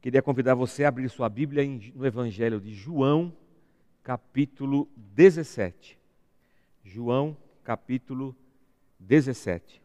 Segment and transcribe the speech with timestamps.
[0.00, 3.36] Queria convidar você a abrir sua Bíblia no Evangelho de João,
[4.04, 5.98] capítulo 17.
[6.84, 8.34] João, capítulo
[9.00, 9.82] 17.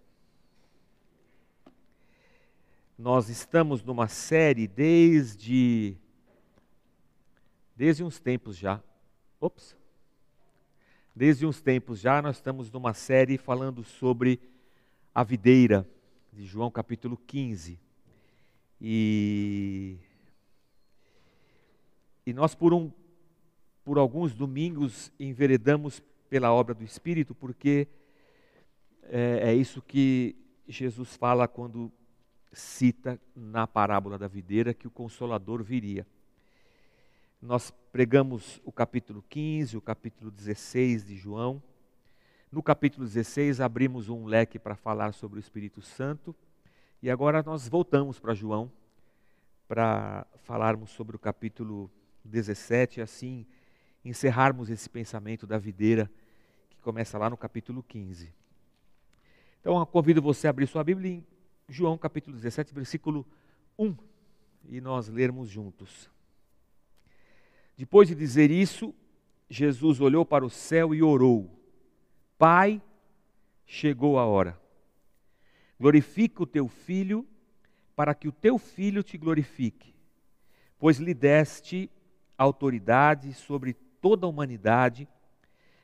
[2.96, 5.98] Nós estamos numa série desde
[7.76, 8.80] desde uns tempos já.
[9.42, 9.76] Ops.
[11.16, 14.40] Desde uns tempos já nós estamos numa série falando sobre
[15.14, 15.90] a videira
[16.32, 17.83] de João capítulo 15.
[18.86, 19.96] E,
[22.26, 22.92] e nós, por, um,
[23.86, 27.88] por alguns domingos, enveredamos pela obra do Espírito, porque
[29.04, 30.36] é, é isso que
[30.68, 31.90] Jesus fala quando
[32.52, 36.06] cita na parábola da videira que o Consolador viria.
[37.42, 41.64] Nós pregamos o capítulo 15, o capítulo 16 de João.
[42.52, 46.36] No capítulo 16, abrimos um leque para falar sobre o Espírito Santo.
[47.04, 48.72] E agora nós voltamos para João
[49.68, 51.92] para falarmos sobre o capítulo
[52.24, 53.46] 17 e assim
[54.06, 56.10] encerrarmos esse pensamento da videira
[56.70, 58.34] que começa lá no capítulo 15.
[59.60, 61.28] Então eu convido você a abrir sua Bíblia em
[61.68, 63.28] João capítulo 17, versículo
[63.78, 63.98] 1
[64.70, 66.10] e nós lermos juntos.
[67.76, 68.96] Depois de dizer isso,
[69.50, 71.52] Jesus olhou para o céu e orou:
[72.38, 72.82] Pai,
[73.66, 74.63] chegou a hora
[75.84, 77.28] Glorifica o teu filho,
[77.94, 79.94] para que o teu filho te glorifique,
[80.80, 81.92] pois lhe deste
[82.38, 85.10] autoridade sobre toda a humanidade,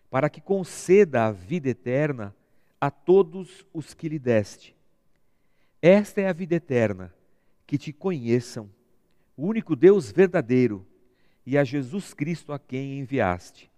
[0.10, 2.34] para que conceda a vida eterna
[2.80, 4.74] a todos os que lhe deste.
[5.82, 7.14] Esta é a vida eterna,
[7.68, 8.70] que te conheçam,
[9.36, 10.88] o único Deus verdadeiro,
[11.46, 13.70] e a Jesus Cristo a quem enviaste.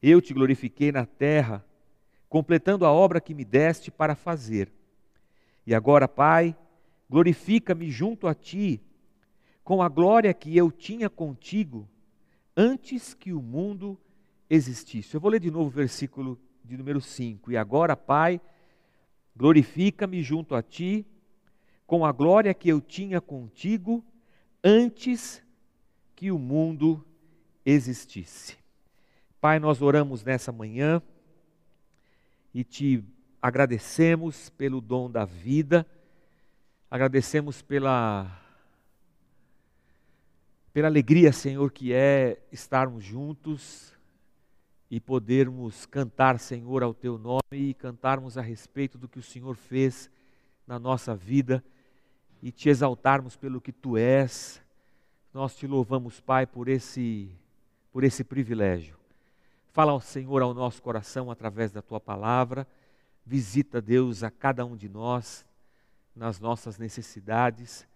[0.00, 1.66] Eu te glorifiquei na terra,
[2.28, 4.72] completando a obra que me deste para fazer.
[5.66, 6.56] E agora, Pai,
[7.08, 8.80] glorifica-me junto a ti,
[9.62, 11.88] com a glória que eu tinha contigo
[12.56, 13.98] antes que o mundo
[14.48, 15.14] existisse.
[15.14, 17.50] Eu vou ler de novo o versículo de número 5.
[17.50, 18.40] E agora, Pai,
[19.36, 21.06] glorifica-me junto a ti,
[21.86, 24.04] com a glória que eu tinha contigo
[24.62, 25.42] antes
[26.14, 27.04] que o mundo
[27.64, 28.56] existisse.
[29.40, 31.02] Pai, nós oramos nessa manhã
[32.52, 33.04] e te
[33.44, 35.86] agradecemos pelo dom da vida,
[36.90, 38.40] agradecemos pela
[40.72, 43.92] pela alegria, Senhor, que é estarmos juntos
[44.90, 49.56] e podermos cantar, Senhor, ao teu nome e cantarmos a respeito do que o Senhor
[49.56, 50.10] fez
[50.66, 51.62] na nossa vida
[52.42, 54.58] e te exaltarmos pelo que tu és.
[55.34, 57.30] Nós te louvamos, Pai, por esse
[57.92, 58.96] por esse privilégio.
[59.68, 62.66] Fala ao Senhor ao nosso coração através da tua palavra
[63.26, 65.44] Visita, Deus, a cada um de nós
[66.14, 67.86] nas nossas necessidades.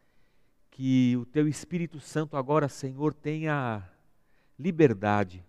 [0.70, 3.82] Que o Teu Espírito Santo agora, Senhor, tenha
[4.58, 5.44] liberdade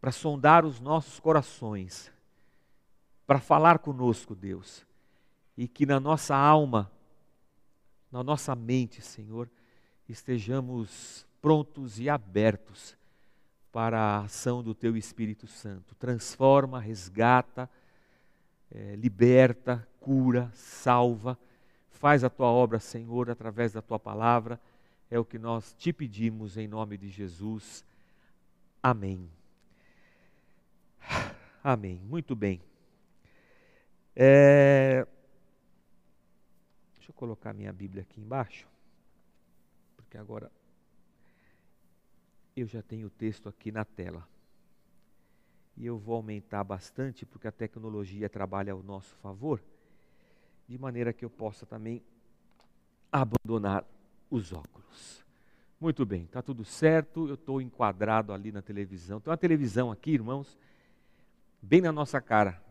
[0.00, 2.12] para sondar os nossos corações,
[3.26, 4.84] para falar conosco, Deus.
[5.56, 6.90] E que na nossa alma,
[8.10, 9.48] na nossa mente, Senhor,
[10.08, 12.96] estejamos prontos e abertos
[13.72, 15.94] para a ação do Teu Espírito Santo.
[15.94, 17.68] Transforma, resgata,
[18.74, 21.38] é, liberta, cura, salva.
[21.90, 24.60] Faz a tua obra, Senhor, através da tua palavra.
[25.10, 27.84] É o que nós te pedimos em nome de Jesus.
[28.82, 29.30] Amém.
[31.62, 32.00] Amém.
[32.04, 32.60] Muito bem.
[34.16, 35.06] É...
[36.94, 38.66] Deixa eu colocar minha Bíblia aqui embaixo,
[39.96, 40.50] porque agora
[42.56, 44.26] eu já tenho o texto aqui na tela
[45.76, 49.62] e eu vou aumentar bastante porque a tecnologia trabalha ao nosso favor,
[50.68, 52.02] de maneira que eu possa também
[53.10, 53.84] abandonar
[54.30, 55.24] os óculos.
[55.80, 59.20] Muito bem, está tudo certo, eu estou enquadrado ali na televisão.
[59.20, 60.58] Tem uma televisão aqui, irmãos,
[61.60, 62.62] bem na nossa cara,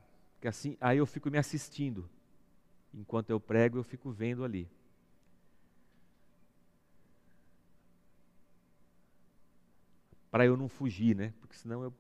[0.41, 2.09] que assim, aí eu fico me assistindo.
[2.94, 4.70] Enquanto eu prego, eu fico vendo ali.
[10.32, 11.34] Para eu não fugir, né?
[11.40, 11.94] Porque senão eu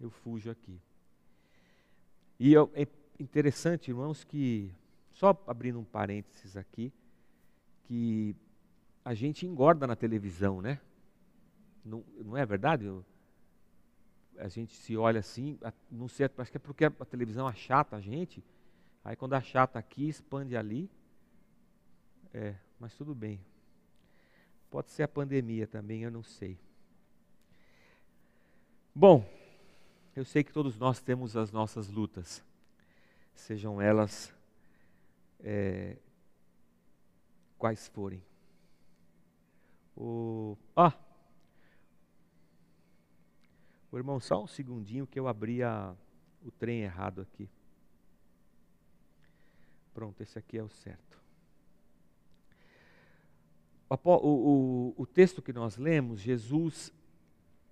[0.00, 0.80] eu fujo aqui.
[2.38, 2.86] E é
[3.18, 4.70] interessante, irmãos, que,
[5.12, 6.92] só abrindo um parênteses aqui,
[7.84, 8.36] que
[9.04, 10.80] a gente engorda na televisão, né?
[11.84, 12.84] Não, não é verdade?
[12.84, 13.04] Eu,
[14.38, 15.58] a gente se olha assim,
[15.90, 18.44] não sei, acho que é porque a televisão achata a gente,
[19.04, 20.90] aí quando achata aqui, expande ali.
[22.34, 23.40] É, mas tudo bem.
[24.70, 26.58] Pode ser a pandemia também, eu não sei.
[28.94, 29.24] Bom,
[30.16, 32.42] eu sei que todos nós temos as nossas lutas,
[33.34, 34.34] sejam elas
[35.40, 35.98] é,
[37.58, 38.22] quais forem.
[39.94, 40.94] O, ah,
[43.92, 45.94] o irmão, só um segundinho que eu abri a,
[46.42, 47.48] o trem errado aqui.
[49.92, 51.20] Pronto, esse aqui é o certo.
[53.88, 56.92] O, o, o, texto que nós lemos, Jesus,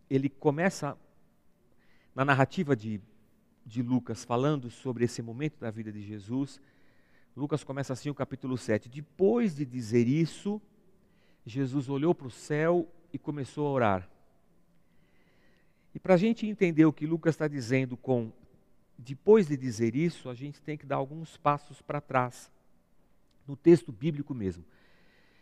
[0.08, 0.96] ele começa
[2.14, 3.00] na narrativa de,
[3.64, 6.60] de Lucas, falando sobre esse momento da vida de Jesus.
[7.36, 8.88] Lucas começa assim o capítulo 7.
[8.88, 10.60] Depois de dizer isso,
[11.44, 14.10] Jesus olhou para o céu e começou a orar.
[15.94, 18.32] E para a gente entender o que Lucas está dizendo com
[18.96, 22.50] depois de dizer isso, a gente tem que dar alguns passos para trás,
[23.46, 24.64] no texto bíblico mesmo.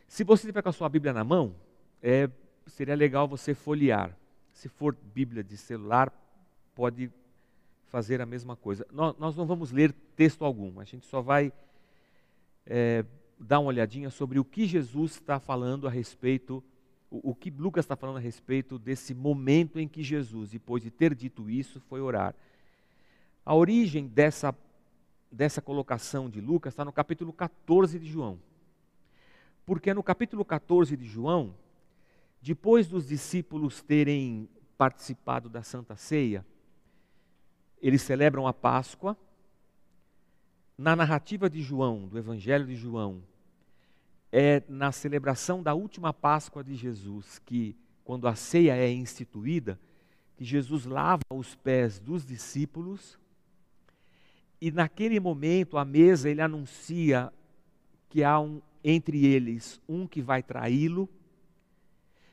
[0.08, 1.54] Se você tiver com a sua Bíblia na mão,
[2.02, 2.28] é,
[2.66, 4.16] seria legal você folhear.
[4.52, 6.12] Se for Bíblia de celular,
[6.74, 7.10] pode
[7.86, 8.86] fazer a mesma coisa.
[8.90, 11.52] Nós, nós não vamos ler texto algum, a gente só vai
[12.66, 13.04] é,
[13.38, 16.62] dar uma olhadinha sobre o que Jesus está falando a respeito,
[17.10, 20.90] o, o que Lucas está falando a respeito desse momento em que Jesus, depois de
[20.90, 22.34] ter dito isso, foi orar.
[23.44, 24.54] A origem dessa,
[25.30, 28.38] dessa colocação de Lucas está no capítulo 14 de João.
[29.66, 31.54] Porque no capítulo 14 de João,
[32.40, 34.48] depois dos discípulos terem
[34.78, 36.44] participado da Santa Ceia,
[37.82, 39.16] eles celebram a Páscoa.
[40.78, 43.22] Na narrativa de João, do Evangelho de João,
[44.30, 49.78] é na celebração da última Páscoa de Jesus que, quando a ceia é instituída,
[50.36, 53.18] que Jesus lava os pés dos discípulos
[54.64, 57.32] e naquele momento, à mesa, ele anuncia
[58.08, 61.08] que há um, entre eles um que vai traí-lo.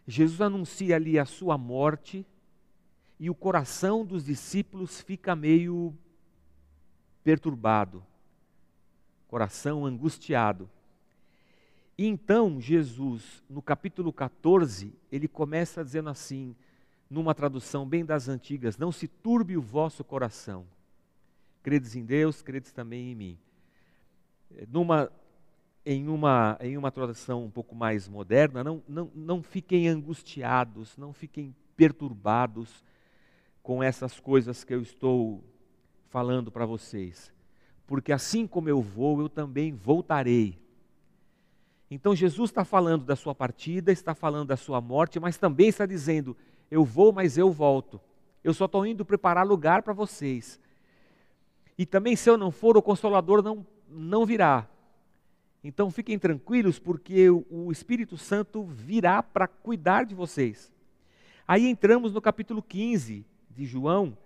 [0.06, 2.24] Jesus anuncia ali a sua morte
[3.20, 5.94] e o coração dos discípulos fica meio
[7.24, 8.04] perturbado,
[9.28, 10.70] coração angustiado.
[11.98, 16.56] E então Jesus, no capítulo 14, ele começa dizendo assim,
[17.10, 20.66] numa tradução bem das antigas: Não se turbe o vosso coração
[21.62, 23.38] credes em Deus, credes também em mim.
[24.56, 25.12] É, numa,
[25.86, 31.14] em, uma, em uma tradução um pouco mais moderna, não, não, não fiquem angustiados, não
[31.14, 32.84] fiquem perturbados
[33.70, 35.44] com essas coisas que eu estou
[36.08, 37.32] falando para vocês.
[37.86, 40.58] Porque assim como eu vou, eu também voltarei.
[41.88, 45.86] Então Jesus está falando da sua partida, está falando da sua morte, mas também está
[45.86, 46.36] dizendo:
[46.72, 48.02] eu vou, mas eu volto.
[48.44, 50.60] Eu só estou indo preparar lugar para vocês.
[51.78, 54.68] E também, se eu não for, o Consolador não, não virá.
[55.64, 60.74] Então fiquem tranquilos, porque o Espírito Santo virá para cuidar de vocês.
[61.48, 63.28] Aí entramos no capítulo 15
[63.60, 64.18] de João,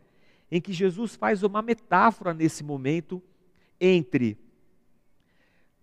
[0.52, 3.22] em que Jesus faz uma metáfora nesse momento
[3.82, 4.38] entre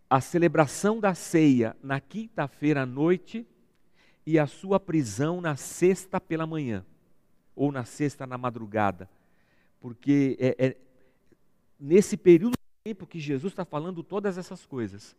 [0.08, 3.44] a celebração da ceia na quinta-feira à noite
[4.24, 6.86] e a sua prisão na sexta pela manhã,
[7.56, 9.10] ou na sexta na madrugada.
[9.80, 10.76] Porque é, é
[11.78, 15.16] nesse período de tempo que Jesus está falando todas essas coisas,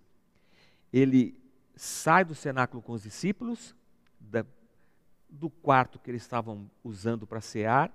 [0.93, 1.37] ele
[1.75, 3.75] sai do cenáculo com os discípulos,
[4.19, 4.45] da,
[5.29, 7.91] do quarto que eles estavam usando para cear,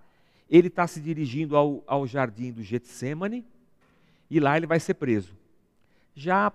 [0.49, 3.45] ele está se dirigindo ao, ao jardim do Getsemane,
[4.31, 5.37] e lá ele vai ser preso.
[6.15, 6.53] Já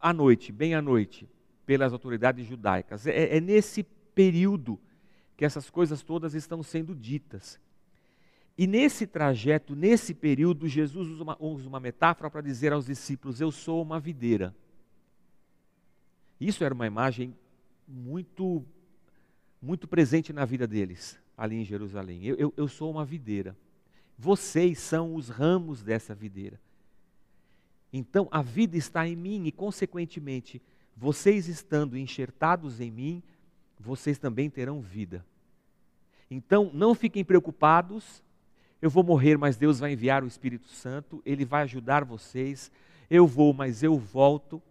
[0.00, 1.28] à noite, bem à noite,
[1.64, 3.06] pelas autoridades judaicas.
[3.06, 3.82] É, é nesse
[4.14, 4.78] período
[5.36, 7.60] que essas coisas todas estão sendo ditas.
[8.56, 13.40] E nesse trajeto, nesse período, Jesus usa uma, usa uma metáfora para dizer aos discípulos:
[13.40, 14.54] Eu sou uma videira.
[16.40, 17.34] Isso era uma imagem
[17.86, 18.64] muito,
[19.60, 22.24] muito presente na vida deles, ali em Jerusalém.
[22.24, 23.56] Eu, eu, eu sou uma videira.
[24.18, 26.60] Vocês são os ramos dessa videira.
[27.92, 30.60] Então a vida está em mim e, consequentemente,
[30.96, 33.22] vocês estando enxertados em mim,
[33.78, 35.24] vocês também terão vida.
[36.30, 38.22] Então não fiquem preocupados
[38.80, 42.70] eu vou morrer, mas Deus vai enviar o Espírito Santo, ele vai ajudar vocês.
[43.08, 44.62] Eu vou, mas eu volto.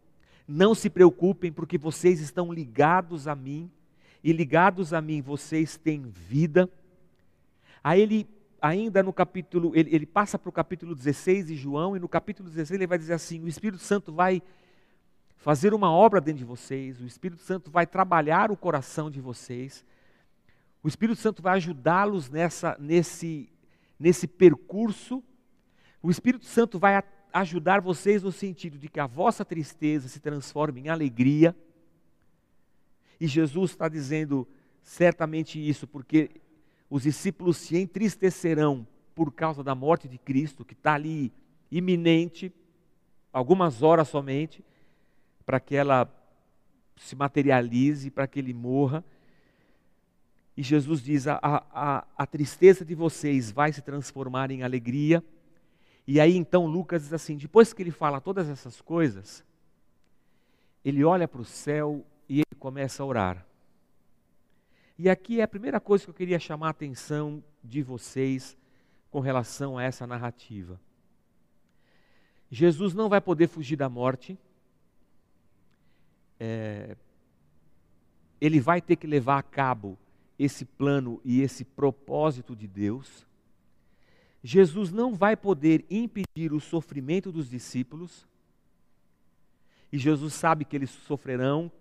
[0.48, 3.70] Não se preocupem, porque vocês estão ligados a mim,
[4.26, 6.68] e ligados a mim vocês têm vida.
[7.84, 8.28] Aí ele,
[8.60, 12.50] ainda no capítulo, ele, ele passa para o capítulo 16 de João, e no capítulo
[12.50, 14.42] 16 ele vai dizer assim: o Espírito Santo vai
[15.36, 19.86] fazer uma obra dentro de vocês, o Espírito Santo vai trabalhar o coração de vocês,
[20.82, 23.48] o Espírito Santo vai ajudá-los nessa, nesse,
[24.00, 25.24] nesse percurso,
[26.02, 30.82] o Espírito Santo vai ajudar vocês no sentido de que a vossa tristeza se transforme
[30.82, 31.56] em alegria.
[33.20, 34.48] E Jesus está dizendo
[34.84, 36.30] certamente isso, porque
[36.90, 41.32] os discípulos se entristecerão por causa da morte de Cristo, que está ali
[41.72, 42.54] iminente,
[43.32, 44.64] algumas horas somente,
[45.46, 46.10] para que ela
[46.98, 49.04] se materialize, para que ele morra.
[50.56, 55.24] E Jesus diz: a, a, a tristeza de vocês vai se transformar em alegria.
[56.08, 59.44] E aí então Lucas diz assim: depois que ele fala todas essas coisas,
[60.84, 62.06] ele olha para o céu
[62.56, 63.46] começa a orar.
[64.98, 68.58] E aqui é a primeira coisa que eu queria chamar a atenção de vocês
[69.12, 70.80] com relação a essa narrativa.
[72.50, 74.38] Jesus não vai poder fugir da morte.
[76.40, 76.96] É,
[78.40, 79.98] ele vai ter que levar a cabo
[80.38, 83.26] esse plano e esse propósito de Deus.
[84.44, 88.28] Jesus não vai poder impedir o sofrimento dos discípulos.
[89.92, 91.72] E Jesus sabe que eles sofrerão.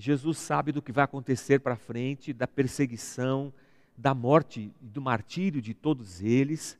[0.00, 3.52] Jesus sabe do que vai acontecer para frente, da perseguição,
[3.94, 6.78] da morte do martírio de todos eles.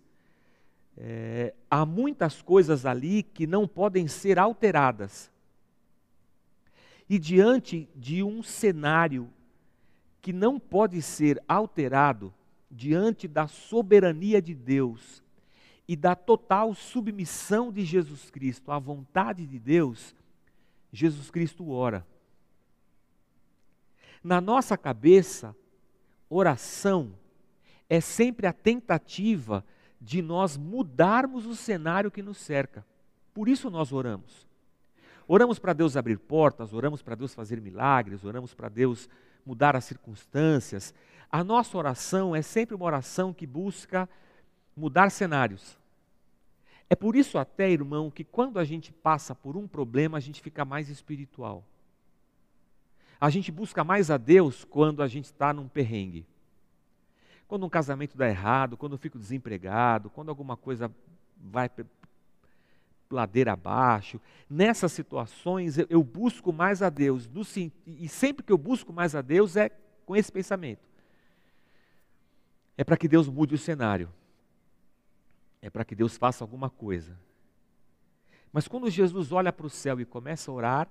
[0.97, 5.31] É, há muitas coisas ali que não podem ser alteradas.
[7.11, 9.29] E diante de um cenário
[10.23, 12.33] que não pode ser alterado,
[12.71, 15.23] diante da soberania de Deus
[15.87, 20.15] e da total submissão de Jesus Cristo à vontade de Deus,
[20.91, 22.09] Jesus Cristo ora.
[24.23, 25.57] Na nossa cabeça,
[26.29, 27.15] oração
[27.89, 29.65] é sempre a tentativa
[30.00, 32.87] de nós mudarmos o cenário que nos cerca.
[33.35, 34.47] Por isso nós oramos.
[35.27, 39.09] Oramos para Deus abrir portas, oramos para Deus fazer milagres, oramos para Deus
[39.45, 40.93] mudar as circunstâncias.
[41.31, 44.09] A nossa oração é sempre uma oração que busca
[44.77, 45.79] mudar cenários.
[46.89, 50.43] É por isso, até, irmão, que quando a gente passa por um problema, a gente
[50.43, 51.65] fica mais espiritual.
[53.21, 56.27] A gente busca mais a Deus quando a gente está num perrengue.
[57.47, 60.91] Quando um casamento dá errado, quando eu fico desempregado, quando alguma coisa
[61.37, 61.69] vai
[63.11, 64.21] ladeira abaixo.
[64.49, 67.29] Nessas situações eu busco mais a Deus,
[67.87, 69.69] e sempre que eu busco mais a Deus é
[70.07, 70.89] com esse pensamento.
[72.79, 74.09] É para que Deus mude o cenário.
[75.61, 77.19] É para que Deus faça alguma coisa.
[78.53, 80.89] Mas quando Jesus olha para o céu e começa a orar,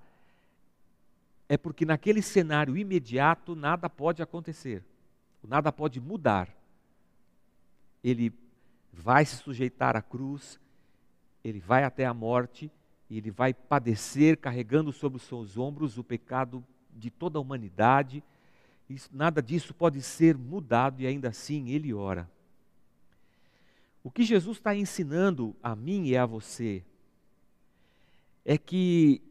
[1.49, 4.83] é porque naquele cenário imediato nada pode acontecer,
[5.43, 6.47] nada pode mudar.
[8.03, 8.31] Ele
[8.93, 10.59] vai se sujeitar à cruz,
[11.43, 12.71] ele vai até a morte
[13.09, 16.63] e ele vai padecer carregando sobre os seus ombros o pecado
[16.95, 18.23] de toda a humanidade.
[18.87, 22.29] Isso, nada disso pode ser mudado e ainda assim ele ora.
[24.03, 26.83] O que Jesus está ensinando a mim e a você
[28.45, 29.21] é que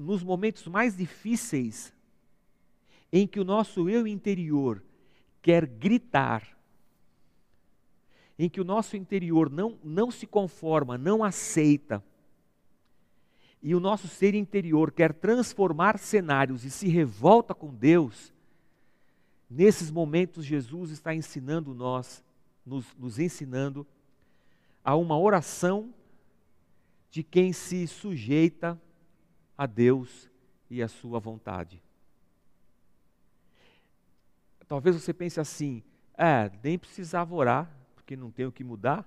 [0.00, 1.92] nos momentos mais difíceis,
[3.12, 4.82] em que o nosso eu interior
[5.42, 6.56] quer gritar,
[8.38, 12.02] em que o nosso interior não, não se conforma, não aceita,
[13.62, 18.32] e o nosso ser interior quer transformar cenários e se revolta com Deus,
[19.50, 22.24] nesses momentos Jesus está ensinando nós,
[22.64, 23.86] nos, nos ensinando
[24.82, 25.92] a uma oração
[27.10, 28.80] de quem se sujeita
[29.60, 30.30] a Deus
[30.70, 31.82] e a sua vontade.
[34.66, 35.82] Talvez você pense assim,
[36.16, 39.06] é, nem precisava orar, porque não tem o que mudar.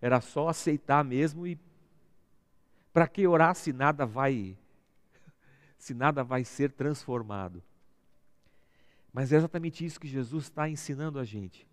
[0.00, 1.56] Era só aceitar mesmo e
[2.92, 4.58] para que orar se nada vai
[5.78, 7.62] se nada vai ser transformado?
[9.12, 11.68] Mas é exatamente isso que Jesus está ensinando a gente.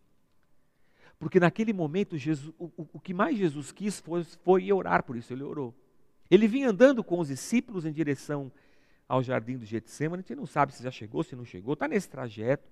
[1.18, 5.34] Porque naquele momento, Jesus, o, o, que mais Jesus quis foi, foi orar, por isso
[5.34, 5.74] ele orou.
[6.30, 8.52] Ele vinha andando com os discípulos em direção
[9.08, 11.88] ao jardim do Getsemane, a gente não sabe se já chegou, se não chegou, está
[11.88, 12.68] nesse trajeto.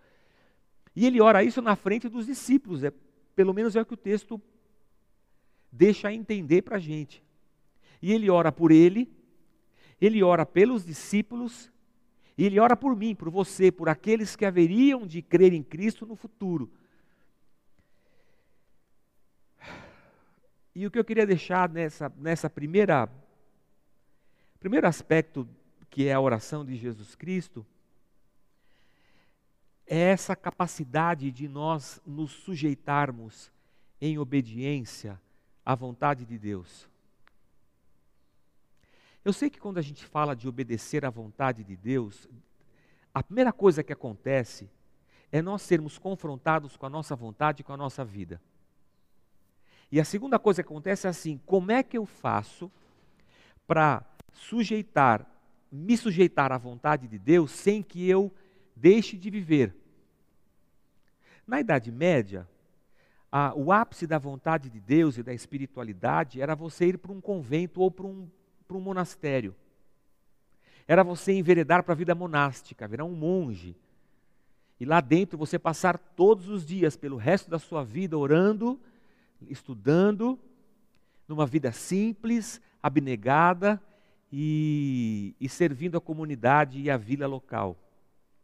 [0.96, 2.92] E ele ora isso na frente dos discípulos, é,
[3.36, 4.42] pelo menos é o que o texto
[5.72, 7.24] deixa entender para a gente.
[8.02, 9.12] E ele ora por ele,
[10.02, 11.72] ele ora pelos discípulos,
[12.38, 16.06] e ele ora por mim, por você, por aqueles que haveriam de crer em Cristo
[16.06, 16.72] no futuro.
[20.76, 23.08] E o que eu queria deixar nessa, nessa primeira
[24.64, 25.46] primeiro aspecto
[25.90, 27.66] que é a oração de Jesus Cristo
[29.86, 33.52] é essa capacidade de nós nos sujeitarmos
[34.00, 35.20] em obediência
[35.66, 36.88] à vontade de Deus.
[39.26, 42.30] Eu sei que quando a gente fala de obedecer à vontade de Deus,
[43.14, 44.70] a primeira coisa que acontece
[45.30, 48.42] é nós sermos confrontados com a nossa vontade e com a nossa vida.
[49.92, 52.72] E a segunda coisa que acontece é assim: como é que eu faço
[53.68, 55.26] para sujeitar,
[55.72, 58.32] me sujeitar à vontade de Deus sem que eu
[58.76, 59.76] deixe de viver.
[61.48, 62.48] Na Idade Média,
[63.32, 67.22] a, o ápice da vontade de Deus e da espiritualidade era você ir para um
[67.22, 68.30] convento ou para um,
[68.68, 69.56] para um monastério.
[70.88, 73.76] Era você enveredar para a vida monástica, virar um monge.
[74.80, 78.80] E lá dentro você passar todos os dias, pelo resto da sua vida, orando,
[79.48, 80.38] estudando,
[81.28, 83.82] numa vida simples, abnegada
[84.36, 87.78] e, e servindo a comunidade e a vila local.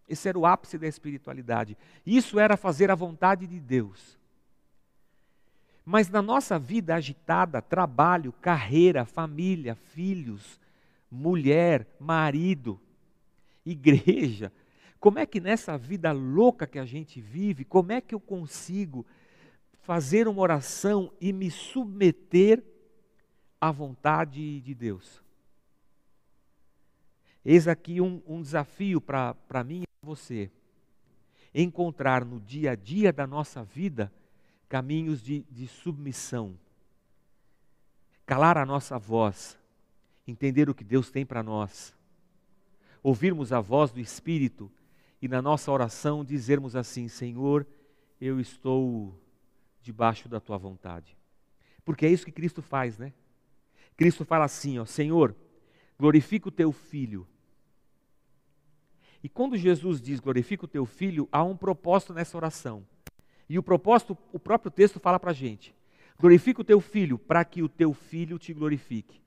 [0.08, 1.76] Esse era o ápice da espiritualidade.
[2.06, 4.16] Isso era fazer a vontade de Deus.
[5.84, 10.60] Mas na nossa vida agitada, trabalho, carreira, família, filhos,
[11.10, 12.80] mulher, marido,
[13.66, 14.54] igreja,
[15.00, 19.04] como é que nessa vida louca que a gente vive, como é que eu consigo
[19.82, 22.64] fazer uma oração e me submeter
[23.60, 25.28] à vontade de Deus?
[27.44, 30.52] Eis aqui um, um desafio para mim e para você.
[31.54, 34.12] Encontrar no dia a dia da nossa vida
[34.68, 36.58] caminhos de, de submissão.
[38.26, 39.58] Calar a nossa voz,
[40.28, 41.96] entender o que Deus tem para nós.
[43.02, 44.72] Ouvirmos a voz do Espírito
[45.22, 47.66] e na nossa oração dizermos assim: Senhor,
[48.22, 49.18] eu estou
[49.82, 51.18] debaixo da tua vontade.
[51.84, 53.14] Porque é isso que Cristo faz, né?
[53.98, 55.36] Cristo fala assim, ó, Senhor,
[56.00, 57.28] glorifica o teu filho.
[59.22, 62.88] E quando Jesus diz glorifica o teu filho, há um propósito nessa oração.
[63.50, 65.76] E o propósito, o próprio texto fala para a gente:
[66.18, 69.22] glorifica o teu filho, para que o teu filho te glorifique.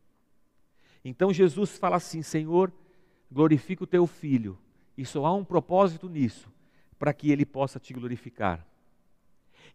[1.04, 2.72] Então Jesus fala assim: Senhor,
[3.30, 4.58] glorifica o teu filho,
[4.96, 6.50] e só há um propósito nisso,
[6.98, 8.66] para que ele possa te glorificar.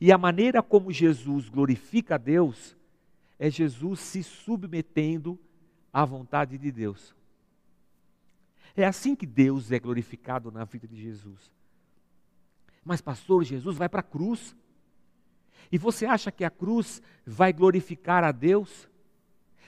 [0.01, 2.75] E a maneira como Jesus glorifica a Deus
[3.37, 5.39] é Jesus se submetendo
[5.91, 7.15] à vontade de Deus.
[8.75, 11.51] É assim que Deus é glorificado na vida de Jesus.
[12.83, 14.55] Mas, pastor, Jesus vai para a cruz.
[15.71, 18.87] E você acha que a cruz vai glorificar a Deus?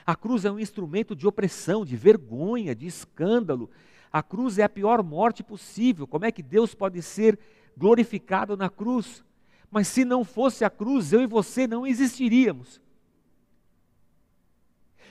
[0.05, 3.69] A cruz é um instrumento de opressão, de vergonha, de escândalo,
[4.11, 6.07] a cruz é a pior morte possível.
[6.07, 7.37] Como é que Deus pode ser
[7.77, 9.23] glorificado na cruz?
[9.69, 12.81] Mas se não fosse a cruz, eu e você não existiríamos.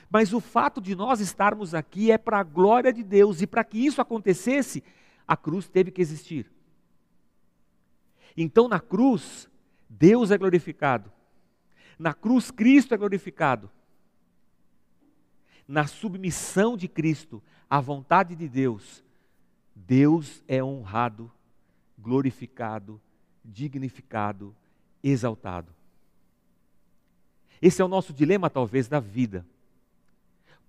[0.09, 3.63] Mas o fato de nós estarmos aqui é para a glória de Deus, e para
[3.63, 4.83] que isso acontecesse,
[5.27, 6.51] a cruz teve que existir.
[8.35, 9.49] Então, na cruz,
[9.87, 11.11] Deus é glorificado.
[11.97, 13.69] Na cruz, Cristo é glorificado.
[15.67, 19.03] Na submissão de Cristo, a vontade de Deus,
[19.75, 21.31] Deus é honrado,
[21.97, 22.99] glorificado,
[23.45, 24.55] dignificado,
[25.03, 25.71] exaltado.
[27.61, 29.45] Esse é o nosso dilema, talvez, da vida.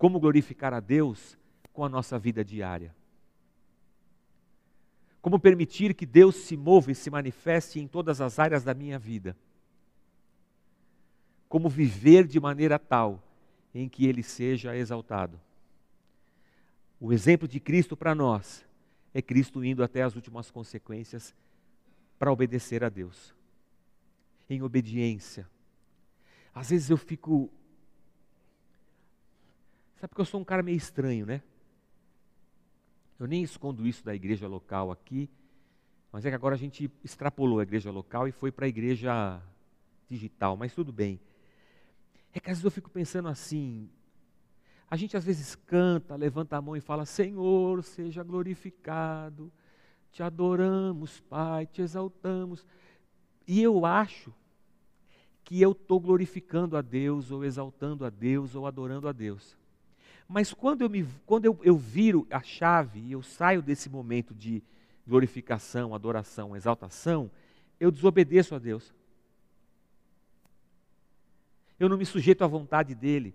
[0.01, 1.37] Como glorificar a Deus
[1.75, 2.97] com a nossa vida diária?
[5.21, 8.99] Como permitir que Deus se mova e se manifeste em todas as áreas da minha
[8.99, 9.37] vida?
[11.51, 13.23] Como viver de maneira tal
[13.75, 15.39] em que Ele seja exaltado?
[16.99, 18.65] O exemplo de Cristo para nós
[19.13, 21.35] é Cristo indo até as últimas consequências
[22.19, 23.35] para obedecer a Deus.
[24.49, 25.47] Em obediência.
[26.55, 27.53] Às vezes eu fico.
[30.01, 31.43] Sabe que eu sou um cara meio estranho, né?
[33.19, 35.29] Eu nem escondo isso da igreja local aqui,
[36.11, 39.43] mas é que agora a gente extrapolou a igreja local e foi para a igreja
[40.09, 41.21] digital, mas tudo bem.
[42.33, 43.91] É que às vezes eu fico pensando assim,
[44.91, 49.53] a gente às vezes canta, levanta a mão e fala: Senhor, seja glorificado,
[50.11, 52.65] te adoramos, Pai, te exaltamos.
[53.47, 54.33] E eu acho
[55.45, 59.60] que eu estou glorificando a Deus, ou exaltando a Deus, ou adorando a Deus.
[60.33, 64.33] Mas quando eu, me, quando eu, eu viro a chave e eu saio desse momento
[64.33, 64.63] de
[65.05, 67.29] glorificação, adoração, exaltação,
[67.81, 68.95] eu desobedeço a Deus.
[71.81, 73.35] Eu não me sujeito à vontade dele.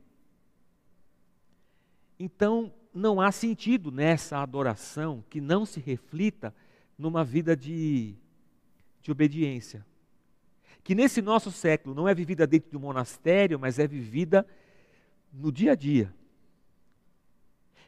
[2.18, 6.56] Então, não há sentido nessa adoração que não se reflita
[6.98, 8.16] numa vida de,
[9.02, 9.86] de obediência.
[10.82, 14.48] Que nesse nosso século não é vivida dentro de um monastério, mas é vivida
[15.34, 16.10] no dia a dia.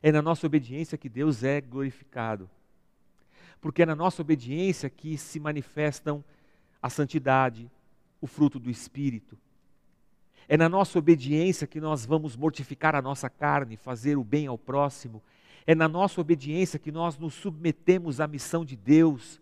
[0.02, 2.50] É na nossa obediência que Deus é glorificado.
[3.60, 6.24] Porque é na nossa obediência que se manifestam
[6.82, 7.70] a santidade,
[8.22, 9.38] o fruto do Espírito,
[10.48, 14.58] é na nossa obediência que nós vamos mortificar a nossa carne, fazer o bem ao
[14.58, 15.22] próximo.
[15.66, 19.42] É na nossa obediência que nós nos submetemos à missão de Deus.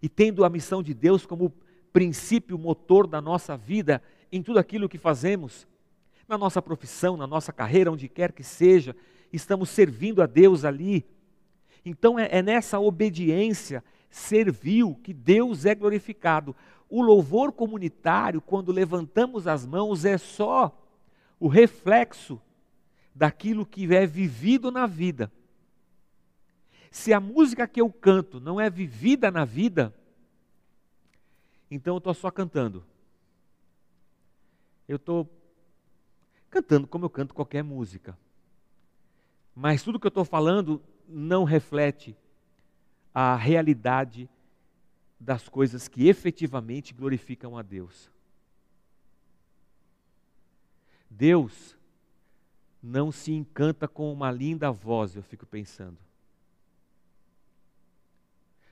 [0.00, 1.52] E tendo a missão de Deus como
[1.92, 4.02] princípio motor da nossa vida
[4.32, 5.68] em tudo aquilo que fazemos,
[6.30, 8.94] na nossa profissão, na nossa carreira, onde quer que seja,
[9.32, 11.04] estamos servindo a Deus ali.
[11.84, 16.54] Então é, é nessa obediência servil que Deus é glorificado.
[16.88, 20.76] O louvor comunitário, quando levantamos as mãos, é só
[21.38, 22.40] o reflexo
[23.12, 25.32] daquilo que é vivido na vida.
[26.92, 29.92] Se a música que eu canto não é vivida na vida,
[31.68, 32.84] então eu estou só cantando.
[34.88, 35.28] Eu estou
[36.50, 38.18] cantando como eu canto qualquer música.
[39.54, 42.16] Mas tudo que eu estou falando não reflete
[43.14, 44.28] a realidade
[45.18, 48.10] das coisas que efetivamente glorificam a Deus.
[51.08, 51.76] Deus
[52.82, 55.98] não se encanta com uma linda voz, eu fico pensando.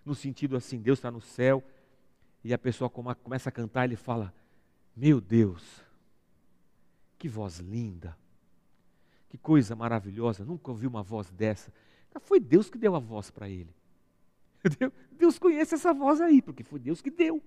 [0.04, 1.62] No sentido assim, Deus está no céu
[2.42, 4.32] e a pessoa começa a cantar ele fala:
[4.96, 5.82] Meu Deus,
[7.18, 8.16] que voz linda,
[9.28, 11.72] que coisa maravilhosa, nunca ouvi uma voz dessa.
[12.20, 13.72] Foi Deus que deu a voz para ele.
[15.12, 17.42] Deus conhece essa voz aí, porque foi Deus que deu.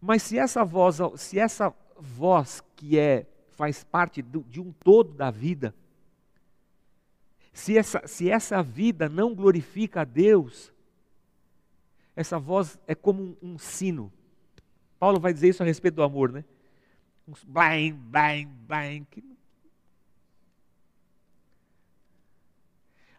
[0.00, 5.14] Mas se essa voz, se essa voz que é faz parte do, de um todo
[5.14, 5.74] da vida,
[7.52, 10.72] se essa, se essa vida não glorifica a Deus,
[12.16, 14.12] essa voz é como um, um sino.
[14.98, 16.44] Paulo vai dizer isso a respeito do amor, né?
[17.26, 19.06] Uns bang, bang, bang.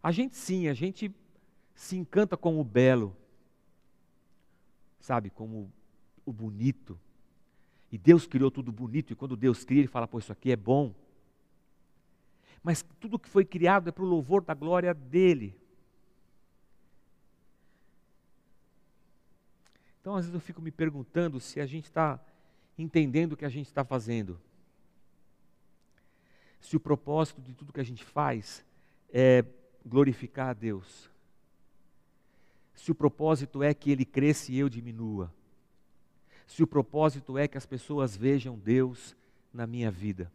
[0.02, 1.14] A gente sim, a gente
[1.74, 3.16] se encanta com o belo,
[5.00, 5.72] sabe, com o,
[6.26, 7.00] o bonito.
[7.90, 10.56] E Deus criou tudo bonito, e quando Deus cria, Ele fala: pô, isso aqui é
[10.58, 10.94] bom.
[12.62, 15.56] Mas tudo que foi criado é para o louvor da glória dEle.
[20.02, 22.20] Então, às vezes, eu fico me perguntando se a gente está
[22.78, 24.40] entendendo o que a gente está fazendo.
[26.60, 28.64] Se o propósito de tudo que a gente faz
[29.12, 29.44] é
[29.86, 31.10] glorificar a Deus.
[32.74, 35.32] Se o propósito é que ele cresça e eu diminua,
[36.48, 39.16] se o propósito é que as pessoas vejam Deus
[39.54, 40.32] na minha vida,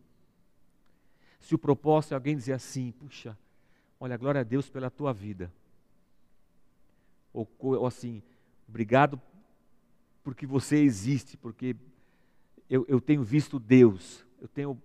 [1.41, 3.37] se o propósito é alguém dizer assim, puxa,
[3.99, 5.53] olha, glória a Deus pela tua vida,
[7.33, 8.23] ou, ou assim,
[8.69, 9.21] obrigado
[10.23, 11.75] porque você existe, porque
[12.69, 14.81] eu, eu tenho visto Deus, eu tenho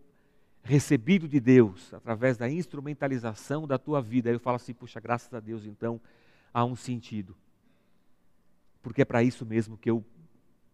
[0.64, 4.30] recebido de Deus através da instrumentalização da tua vida.
[4.30, 6.00] Aí eu falo assim, puxa, graças a Deus, então
[6.54, 7.36] há um sentido
[8.84, 10.04] porque é para isso mesmo que eu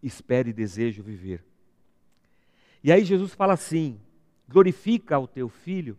[0.02, 1.42] espero e desejo viver.
[2.82, 3.98] E aí Jesus fala assim:
[4.48, 5.96] glorifica o teu filho,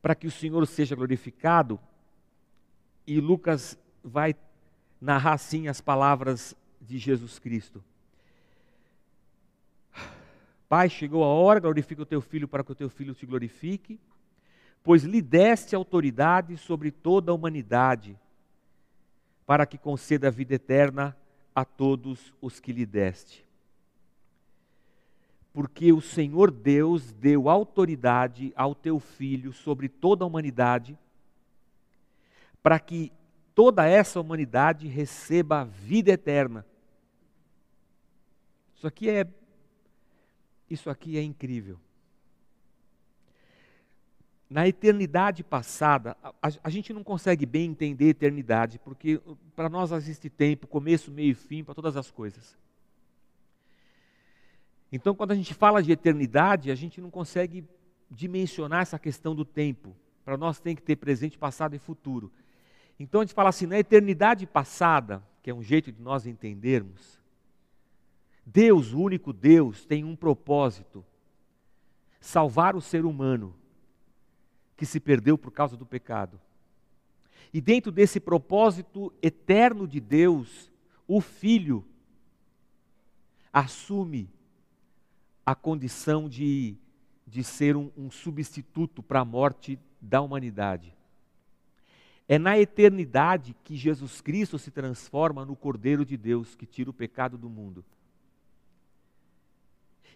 [0.00, 1.78] para que o Senhor seja glorificado.
[3.06, 4.34] E Lucas vai
[5.00, 7.84] narrar assim as palavras de Jesus Cristo.
[10.68, 13.98] Pai, chegou a hora, glorifica o teu filho para que o teu filho te glorifique,
[14.82, 18.18] pois lhe deste autoridade sobre toda a humanidade
[19.46, 21.16] para que conceda a vida eterna
[21.54, 23.46] a todos os que lhe deste.
[25.54, 30.98] Porque o Senhor Deus deu autoridade ao teu filho sobre toda a humanidade,
[32.62, 33.10] para que
[33.54, 36.66] toda essa humanidade receba a vida eterna.
[38.74, 39.24] Isso aqui é
[40.70, 41.78] isso aqui é incrível
[44.50, 46.32] na eternidade passada, a,
[46.64, 51.32] a, gente não consegue bem entender eternidade, porque uh, para nós existe tempo, começo, meio
[51.32, 52.56] e fim para todas as coisas.
[54.90, 57.62] Então, quando a gente fala de eternidade, a gente não consegue
[58.10, 59.94] dimensionar essa questão do tempo.
[60.24, 62.32] Para nós tem que ter presente, passado e futuro.
[62.98, 67.17] Então a gente fala assim, na eternidade passada, que é um jeito de nós entendermos,
[68.50, 71.04] Deus, o único Deus, tem um propósito:
[72.18, 73.54] salvar o ser humano
[74.76, 76.40] que se perdeu por causa do pecado.
[77.52, 80.70] E dentro desse propósito eterno de Deus,
[81.06, 81.84] o Filho
[83.52, 84.30] assume
[85.44, 86.76] a condição de,
[87.26, 90.94] de ser um, um substituto para a morte da humanidade.
[92.26, 96.94] É na eternidade que Jesus Cristo se transforma no Cordeiro de Deus que tira o
[96.94, 97.84] pecado do mundo.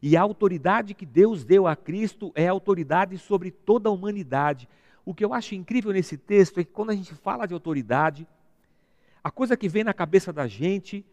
[0.02, 4.68] E a autoridade que Deus deu a Cristo é autoridade sobre toda a humanidade.
[5.04, 8.26] O que eu acho incrível nesse texto é que quando a gente fala de autoridade,
[9.22, 11.06] a coisa que vem na cabeça da gente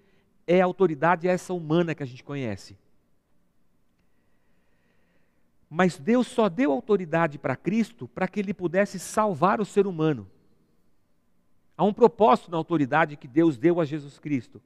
[0.47, 2.75] é a autoridade essa humana que a gente conhece.
[5.69, 10.27] Mas Deus só deu autoridade para Cristo para que ele pudesse salvar o ser humano.
[11.77, 14.59] Há um propósito na autoridade que Deus deu a Jesus Cristo.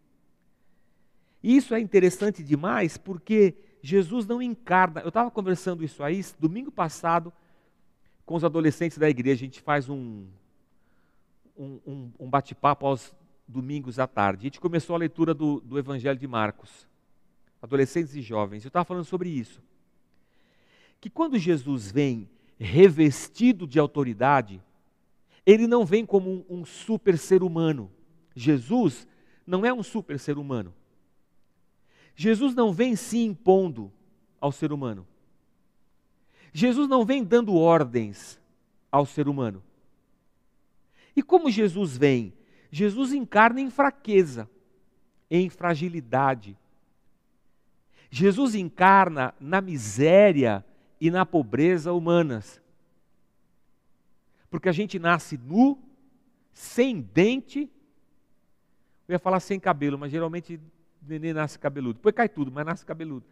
[1.43, 5.01] E isso é interessante demais porque Jesus não encarna.
[5.01, 7.33] Eu estava conversando isso aí domingo passado
[8.25, 9.43] com os adolescentes da igreja.
[9.43, 10.25] A gente faz um,
[11.57, 13.13] um, um, bate-papo aos
[13.45, 14.43] domingos à tarde.
[14.43, 16.87] A gente começou a leitura do, do Evangelho de Marcos.
[17.61, 18.63] Adolescentes e jovens.
[18.63, 19.61] Eu estava falando sobre isso.
[21.01, 24.61] que quando Jesus vem revestido de autoridade,
[25.45, 27.91] ele não vem como um, um super ser humano.
[28.33, 29.05] Jesus
[29.45, 30.73] não é um super ser humano.
[32.15, 33.91] Jesus não vem se impondo
[34.39, 35.07] ao ser humano.
[36.53, 38.39] Jesus não vem dando ordens
[38.91, 39.63] ao ser humano.
[41.15, 42.33] E como Jesus vem?
[42.71, 44.49] Jesus encarna em fraqueza,
[45.29, 46.57] em fragilidade.
[48.09, 50.63] Jesus encarna na miséria
[51.01, 52.61] e na pobreza humanas.
[54.49, 55.79] Porque a gente nasce nu,
[56.51, 57.69] sem dente,
[59.07, 60.59] eu ia falar sem cabelo, mas geralmente
[61.07, 61.95] neném nasce cabeludo.
[61.95, 63.25] Depois cai tudo, mas nasce cabeludo.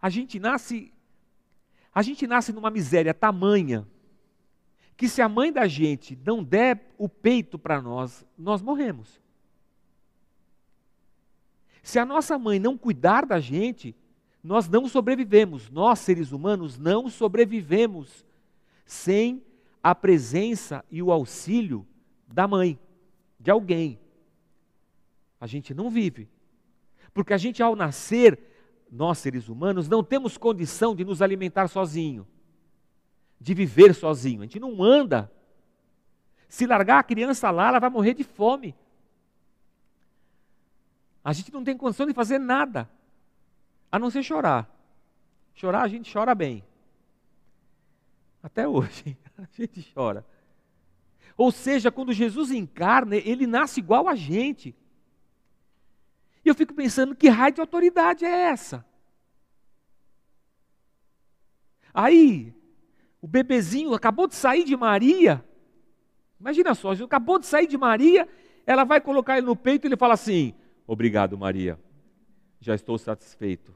[0.00, 0.92] A gente nasce
[1.92, 3.86] a gente nasce numa miséria tamanha
[4.96, 9.20] que se a mãe da gente não der o peito para nós, nós morremos.
[11.82, 13.96] Se a nossa mãe não cuidar da gente,
[14.44, 15.70] nós não sobrevivemos.
[15.70, 18.24] Nós, seres humanos, não sobrevivemos
[18.84, 19.42] sem
[19.82, 21.86] a presença e o auxílio
[22.28, 22.78] da mãe,
[23.38, 23.98] de alguém.
[25.40, 26.28] A gente não vive.
[27.12, 28.38] Porque a gente, ao nascer,
[28.90, 32.26] nós seres humanos, não temos condição de nos alimentar sozinho,
[33.40, 34.40] de viver sozinho.
[34.40, 35.30] A gente não anda.
[36.48, 38.74] Se largar a criança lá, ela vai morrer de fome.
[41.22, 42.90] A gente não tem condição de fazer nada,
[43.92, 44.68] a não ser chorar.
[45.54, 46.64] Chorar, a gente chora bem.
[48.42, 50.24] Até hoje, a gente chora.
[51.36, 54.74] Ou seja, quando Jesus encarna, ele nasce igual a gente.
[56.50, 58.84] Eu fico pensando, que raio de autoridade é essa?
[61.94, 62.52] Aí,
[63.22, 65.44] o bebezinho acabou de sair de Maria.
[66.40, 68.28] Imagina só, acabou de sair de Maria,
[68.66, 70.52] ela vai colocar ele no peito e ele fala assim:
[70.88, 71.78] Obrigado, Maria,
[72.60, 73.72] já estou satisfeito,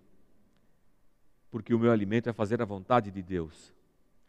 [1.52, 3.72] porque o meu alimento é fazer a vontade de Deus.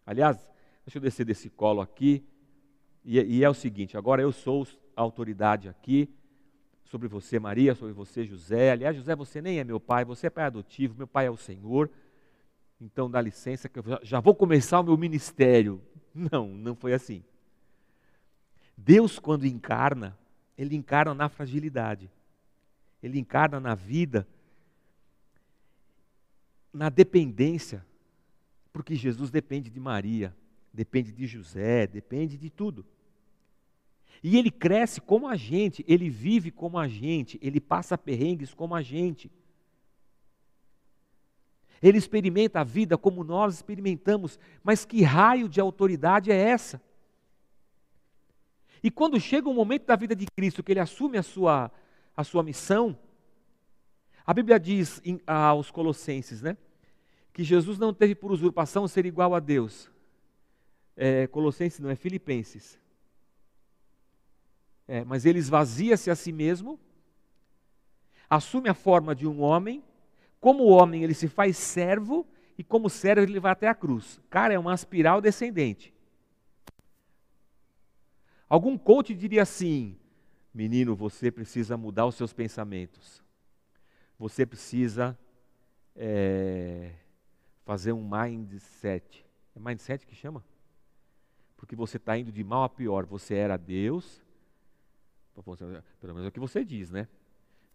[0.06, 0.38] Aliás,
[0.86, 2.24] deixa eu descer desse colo aqui,
[3.04, 6.14] e, e é o seguinte: agora eu sou a autoridade aqui
[6.86, 8.72] sobre você, Maria, sobre você, José.
[8.72, 11.38] Aliás, José, você nem é meu pai, você é pai adotivo, meu pai é o
[11.38, 11.90] Senhor.
[12.80, 15.82] Então dá licença que eu já vou começar o meu ministério.
[16.18, 17.26] Não, não foi assim.
[18.78, 20.18] Deus, quando encarna,
[20.58, 22.10] ele encarna na fragilidade.
[23.04, 24.26] Ele encarna na vida,
[26.72, 27.86] na dependência.
[28.72, 30.34] Porque Jesus depende de Maria,
[30.74, 32.86] depende de José, depende de tudo.
[34.28, 38.74] E ele cresce como a gente, ele vive como a gente, ele passa perrengues como
[38.74, 39.32] a gente.
[41.80, 46.82] Ele experimenta a vida como nós experimentamos, mas que raio de autoridade é essa?
[48.82, 51.72] E quando chega o momento da vida de Cristo que ele assume a sua,
[52.18, 52.98] a sua missão,
[54.26, 56.58] a Bíblia diz em, aos Colossenses, né?
[57.32, 59.88] Que Jesus não teve por usurpação ser igual a Deus.
[60.98, 62.84] É, Colossenses não, é Filipenses.
[64.88, 66.80] É, mas ele esvazia-se a si mesmo,
[68.30, 69.84] assume a forma de um homem,
[70.40, 72.26] como homem ele se faz servo,
[72.58, 74.22] e como servo ele vai até a cruz.
[74.30, 75.94] Cara, é uma espiral descendente.
[78.48, 79.98] Algum coach diria assim:
[80.54, 83.24] menino, você precisa mudar os seus pensamentos.
[84.18, 85.18] Você precisa
[85.96, 86.92] é,
[87.66, 89.26] fazer um mindset.
[89.56, 90.44] É mindset que chama?
[91.58, 93.06] Porque você está indo de mal a pior.
[93.06, 94.24] Você era Deus,
[95.44, 97.08] pelo menos é o que você diz, né?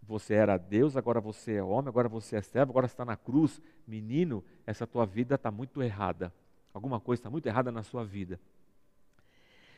[0.03, 3.61] Você era Deus, agora você é homem, agora você é servo, agora está na cruz.
[3.87, 6.33] Menino, essa tua vida está muito errada.
[6.73, 8.41] Alguma coisa está muito errada na sua vida.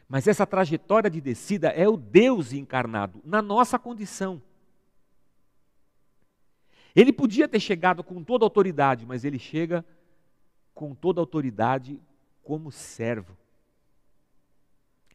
[0.09, 4.41] Mas essa trajetória de descida é o Deus encarnado na nossa condição.
[6.95, 9.85] Ele podia ter chegado com toda autoridade, mas ele chega
[10.75, 12.01] com toda autoridade
[12.43, 13.37] como servo.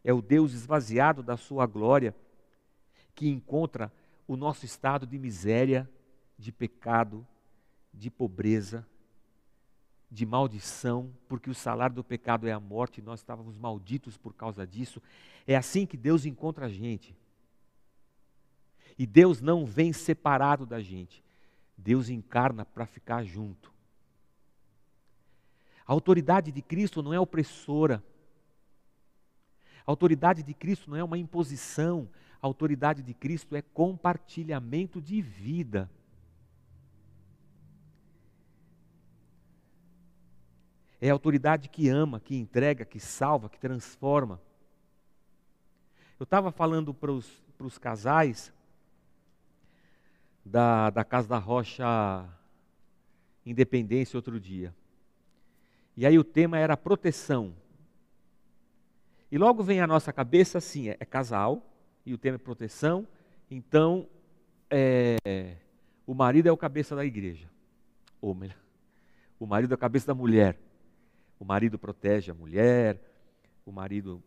[0.04, 2.16] É o Deus esvaziado da sua glória
[3.18, 3.92] que encontra
[4.28, 5.90] o nosso estado de miséria,
[6.38, 7.26] de pecado,
[7.92, 8.86] de pobreza,
[10.10, 14.36] de maldição, porque o salário do pecado é a morte, e nós estávamos malditos por
[14.36, 15.02] causa disso.
[15.48, 17.18] É assim que Deus encontra a gente.
[19.00, 21.24] E Deus não vem separado da gente.
[21.76, 23.74] Deus encarna para ficar junto.
[25.88, 28.04] A autoridade de Cristo não é opressora.
[29.88, 32.08] A autoridade de Cristo não é uma imposição,
[32.42, 35.90] a autoridade de Cristo é compartilhamento de vida.
[41.00, 44.42] É a autoridade que ama, que entrega, que salva, que transforma.
[46.20, 48.52] Eu estava falando para os casais
[50.44, 52.28] da, da Casa da Rocha
[53.46, 54.76] Independência outro dia.
[55.96, 57.56] E aí o tema era proteção.
[59.32, 61.64] E logo vem à nossa cabeça assim: é, é casal,
[62.08, 63.06] e o tema é proteção,
[63.52, 64.08] então
[64.70, 65.58] é,
[66.06, 67.50] o marido é o cabeça da igreja.
[68.22, 68.58] Ou melhor,
[69.38, 70.58] o marido é a cabeça da mulher.
[71.38, 72.98] O marido protege a mulher,
[73.66, 74.24] o marido.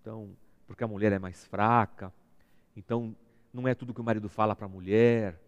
[0.00, 2.12] Então, porque a mulher é mais fraca.
[2.76, 3.14] Então,
[3.54, 5.40] não é tudo que o marido fala para a mulher.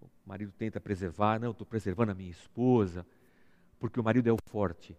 [0.00, 3.04] O marido tenta preservar, não, estou preservando a minha esposa,
[3.80, 4.96] porque o marido é o forte.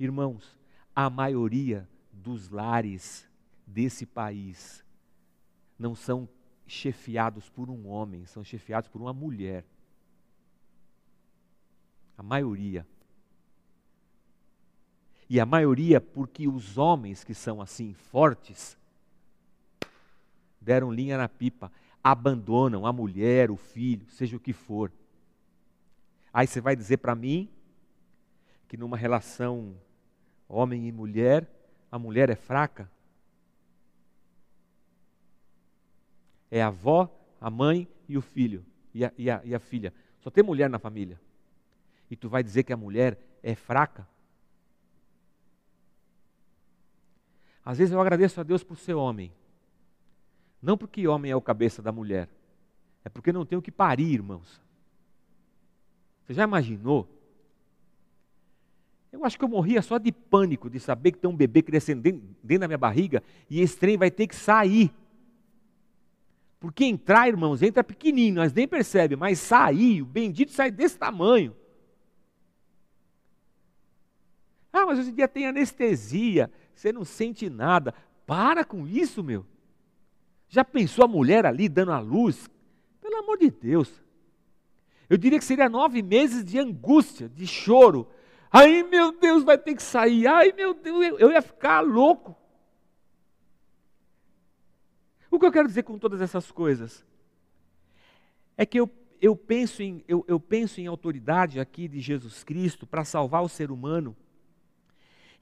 [0.00, 0.58] Irmãos,
[0.96, 3.30] a maioria dos lares
[3.64, 4.84] desse país
[5.78, 6.28] não são
[6.66, 9.64] chefiados por um homem, são chefiados por uma mulher.
[12.16, 12.86] A maioria.
[15.28, 18.76] E a maioria porque os homens que são assim fortes
[20.60, 21.70] deram linha na pipa,
[22.02, 24.90] abandonam a mulher, o filho, seja o que for.
[26.32, 27.48] Aí você vai dizer para mim
[28.68, 29.74] que numa relação
[30.48, 31.48] homem e mulher,
[31.90, 32.90] a mulher é fraca?
[36.50, 39.92] É a avó, a mãe e o filho, e a, e a, e a filha.
[40.20, 41.20] Só tem mulher na família.
[42.10, 44.06] E tu vai dizer que a mulher é fraca?
[47.64, 49.32] Às vezes eu agradeço a Deus por ser homem.
[50.62, 52.28] Não porque homem é o cabeça da mulher.
[53.04, 54.60] É porque não tenho que parir, irmãos.
[56.24, 57.08] Você já imaginou?
[59.12, 62.02] Eu acho que eu morria só de pânico de saber que tem um bebê crescendo
[62.02, 64.92] dentro, dentro da minha barriga e esse trem vai ter que sair.
[66.58, 71.54] Porque entrar, irmãos, entra pequenininho, nós nem percebemos, mas sair, o bendito sai desse tamanho.
[74.72, 77.94] Ah, mas hoje em dia tem anestesia, você não sente nada.
[78.26, 79.46] Para com isso, meu.
[80.48, 82.48] Já pensou a mulher ali dando a luz?
[83.00, 83.92] Pelo amor de Deus.
[85.08, 88.08] Eu diria que seria nove meses de angústia, de choro.
[88.50, 90.26] Ai, meu Deus, vai ter que sair.
[90.26, 92.36] Ai, meu Deus, eu ia ficar louco.
[95.36, 97.04] O que eu quero dizer com todas essas coisas?
[98.56, 102.86] É que eu, eu, penso, em, eu, eu penso em autoridade aqui de Jesus Cristo
[102.86, 104.16] para salvar o ser humano.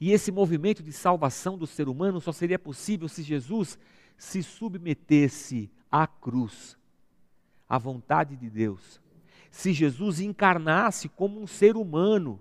[0.01, 3.79] E esse movimento de salvação do ser humano só seria possível se Jesus
[4.19, 6.77] se submetesse à cruz,
[7.69, 9.01] à vontade de Deus.
[9.49, 12.41] Se Jesus encarnasse como um ser humano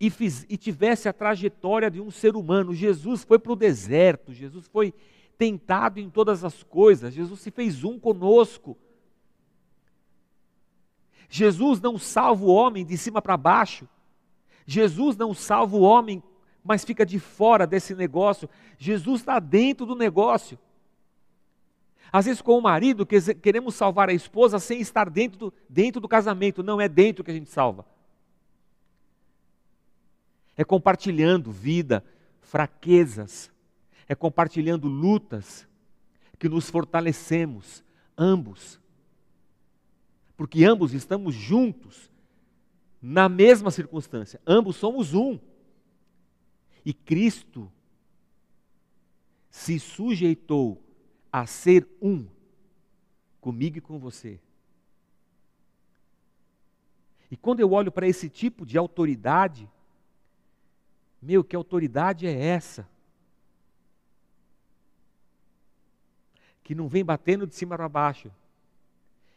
[0.00, 4.32] e, fiz, e tivesse a trajetória de um ser humano, Jesus foi para o deserto,
[4.32, 4.92] Jesus foi
[5.36, 8.76] tentado em todas as coisas, Jesus se fez um conosco.
[11.28, 13.88] Jesus não salva o homem de cima para baixo.
[14.66, 16.22] Jesus não salva o homem,
[16.62, 18.48] mas fica de fora desse negócio.
[18.78, 20.58] Jesus está dentro do negócio.
[22.12, 26.08] Às vezes, com o marido, queremos salvar a esposa sem estar dentro do, dentro do
[26.08, 26.62] casamento.
[26.62, 27.84] Não é dentro que a gente salva.
[30.56, 32.04] É compartilhando vida,
[32.40, 33.50] fraquezas,
[34.08, 35.66] é compartilhando lutas
[36.38, 37.84] que nos fortalecemos,
[38.16, 38.80] ambos.
[40.36, 42.10] Porque ambos estamos juntos
[43.00, 45.38] na mesma circunstância, ambos somos um.
[46.84, 47.70] E Cristo
[49.50, 50.82] se sujeitou
[51.32, 52.26] a ser um
[53.40, 54.40] comigo e com você.
[57.30, 59.68] E quando eu olho para esse tipo de autoridade,
[61.20, 62.88] meu, que autoridade é essa?
[66.64, 68.32] Que não vem batendo de cima para baixo,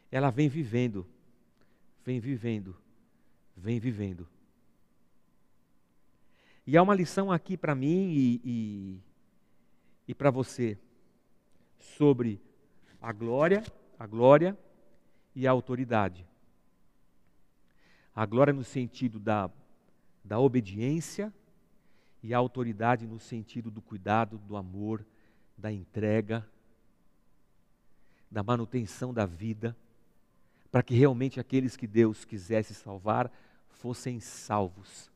[0.10, 1.06] ela vem vivendo,
[2.04, 2.74] vem vivendo,
[3.56, 4.26] vem vivendo.
[6.66, 9.00] E há uma lição aqui para mim e, e,
[10.08, 10.78] e para você
[11.78, 12.42] sobre
[13.02, 13.62] a glória,
[14.00, 14.58] a glória
[15.36, 16.26] e a autoridade.
[18.16, 19.52] A glória no sentido da,
[20.24, 21.34] da obediência
[22.24, 25.06] e a autoridade no sentido do cuidado, do amor,
[25.58, 26.48] da entrega
[28.30, 29.76] da manutenção da vida,
[30.72, 33.32] para que realmente aqueles que Deus quisesse salvar
[33.70, 35.12] fossem salvos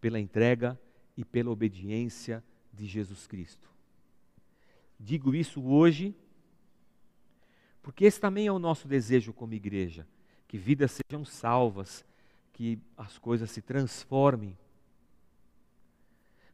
[0.00, 0.78] pela entrega
[1.16, 2.42] e pela obediência
[2.72, 3.70] de Jesus Cristo.
[4.98, 6.14] Digo isso hoje
[7.84, 10.06] porque esse também é o nosso desejo como igreja,
[10.48, 12.02] que vidas sejam salvas,
[12.50, 14.56] que as coisas se transformem.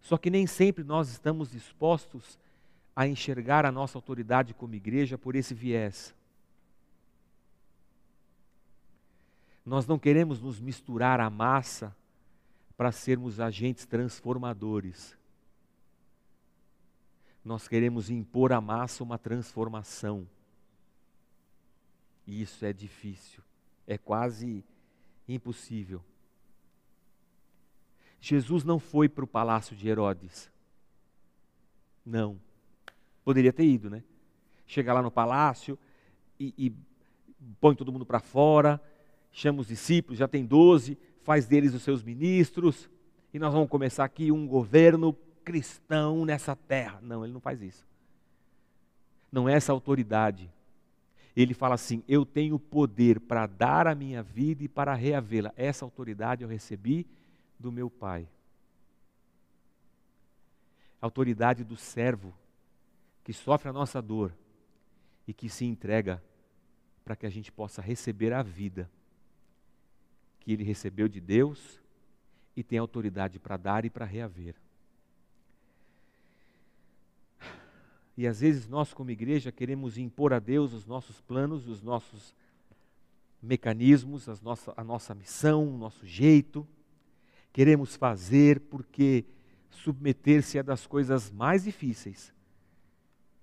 [0.01, 2.37] Só que nem sempre nós estamos dispostos
[3.01, 6.15] a enxergar a nossa autoridade como igreja por esse viés.
[9.65, 11.97] Nós não queremos nos misturar à massa
[12.77, 15.17] para sermos agentes transformadores.
[17.43, 20.29] Nós queremos impor à massa uma transformação.
[22.27, 23.43] E isso é difícil,
[23.87, 24.63] é quase
[25.27, 26.05] impossível.
[28.21, 30.53] Jesus não foi para o palácio de Herodes.
[32.05, 32.39] Não.
[33.25, 34.03] Poderia ter ido, né?
[34.67, 35.79] Chega lá no palácio
[36.39, 36.73] e, e
[37.61, 38.81] põe todo mundo para fora,
[39.33, 42.89] chama os discípulos, já tem doze, faz deles os seus ministros,
[43.33, 45.13] e nós vamos começar aqui um governo
[45.45, 46.99] cristão nessa terra.
[47.03, 47.87] Não, ele não faz isso.
[49.31, 50.51] Não é essa autoridade.
[51.37, 55.53] Ele fala assim: Eu tenho poder para dar a minha vida e para reavê-la.
[55.57, 57.07] Essa autoridade eu recebi
[57.59, 58.29] do meu Pai.
[61.01, 62.35] Autoridade do servo
[63.23, 64.35] que sofre a nossa dor
[65.27, 66.23] e que se entrega
[67.05, 68.91] para que a gente possa receber a vida
[70.41, 71.81] que ele recebeu de Deus
[72.57, 74.55] e tem autoridade para dar e para reaver.
[78.17, 82.35] E às vezes nós, como igreja, queremos impor a Deus os nossos planos, os nossos
[83.43, 86.67] mecanismos, nossa, a nossa missão, o nosso jeito.
[87.53, 89.25] Queremos fazer porque
[89.71, 92.33] submeter-se é das coisas mais difíceis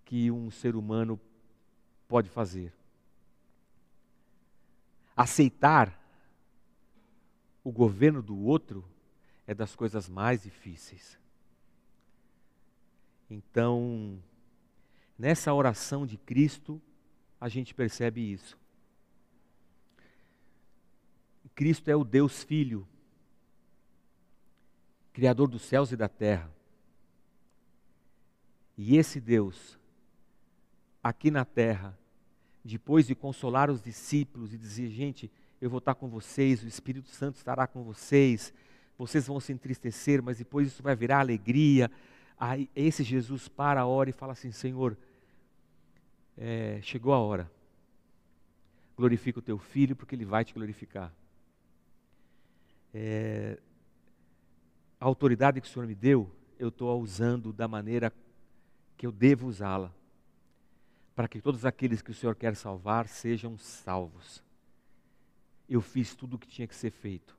[0.08, 1.20] que um ser humano
[2.08, 2.74] pode fazer.
[5.14, 6.02] Aceitar
[7.62, 8.88] o governo do outro
[9.46, 11.20] é das coisas mais difíceis.
[13.30, 14.24] Então,
[15.20, 16.82] nessa oração de Cristo,
[17.40, 18.58] a gente percebe isso.
[21.54, 22.88] Cristo é o Deus Filho,
[25.12, 26.50] Criador dos céus e da terra.
[28.78, 29.77] E esse Deus,
[31.10, 31.98] aqui na terra,
[32.64, 35.32] depois de consolar os discípulos e dizer: gente,
[35.62, 38.54] eu vou estar com vocês, o Espírito Santo estará com vocês,
[38.98, 41.90] vocês vão se entristecer, mas depois isso vai virar alegria.
[42.40, 44.98] Aí esse Jesus para a hora e fala assim: Senhor,
[46.38, 47.52] é, chegou a hora.
[48.96, 51.14] Glorifica o teu filho, porque ele vai te glorificar.
[52.94, 53.60] É,
[55.00, 58.12] a autoridade que o Senhor me deu, eu estou usando da maneira
[58.98, 59.94] que eu devo usá-la,
[61.18, 64.44] para que todos aqueles que o Senhor quer salvar sejam salvos.
[65.68, 67.36] Eu fiz tudo o que tinha que ser feito.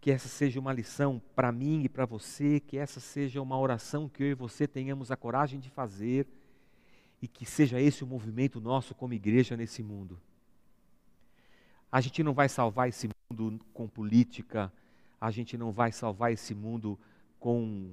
[0.00, 4.08] Que essa seja uma lição para mim e para você, que essa seja uma oração
[4.08, 6.26] que eu e você tenhamos a coragem de fazer
[7.20, 10.18] e que seja esse o movimento nosso como igreja nesse mundo.
[11.92, 14.72] A gente não vai salvar esse mundo com política,
[15.20, 16.98] a gente não vai salvar esse mundo
[17.38, 17.92] com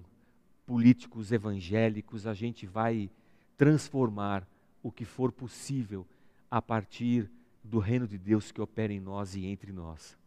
[0.66, 3.12] políticos evangélicos, a gente vai
[3.58, 4.48] transformar
[4.84, 6.06] o que for possível
[6.52, 7.32] a partir
[7.64, 10.18] do reino de Deus que opera em nós e entre nós.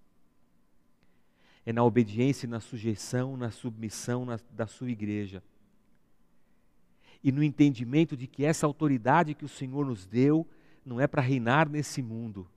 [1.64, 5.42] É na obediência, na sujeição, na submissão na, da sua igreja
[7.22, 10.48] e no entendimento de que essa autoridade que o Senhor nos deu
[10.84, 12.48] não é para reinar nesse mundo,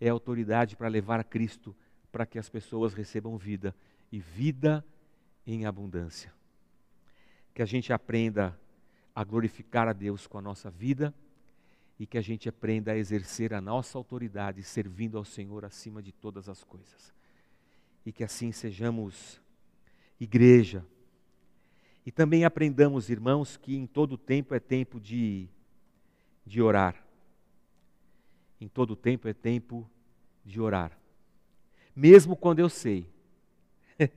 [0.00, 1.74] é autoridade para levar a Cristo
[2.10, 3.74] para que as pessoas recebam vida
[4.10, 4.84] e vida
[5.46, 6.32] em abundância.
[7.54, 8.58] Que a gente aprenda
[9.14, 11.14] a glorificar a Deus com a nossa vida
[12.00, 16.10] e que a gente aprenda a exercer a nossa autoridade servindo ao Senhor acima de
[16.10, 17.14] todas as coisas.
[18.04, 19.40] E que assim sejamos
[20.18, 20.84] igreja
[22.04, 25.48] e também aprendamos, irmãos, que em todo tempo é tempo de,
[26.46, 27.04] de orar.
[28.60, 29.88] Em todo tempo é tempo
[30.44, 30.98] de orar.
[31.94, 33.06] Mesmo quando eu sei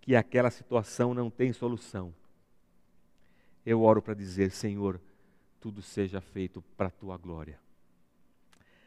[0.00, 2.14] que aquela situação não tem solução,
[3.64, 5.00] eu oro para dizer: Senhor,
[5.64, 7.58] tudo seja feito para a tua glória.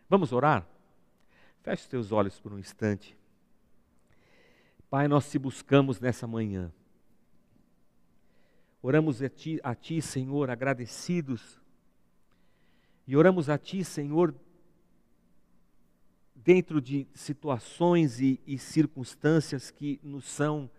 [0.07, 0.63] Vamos orar?
[1.63, 3.17] Feche os teus olhos por um instante.
[4.87, 6.71] Pai, nós te buscamos nessa manhã.
[8.79, 11.59] Oramos a ti, a ti, Senhor, agradecidos.
[13.07, 14.35] E oramos a Ti, Senhor,
[16.35, 20.69] dentro de situações e, e circunstâncias que nos são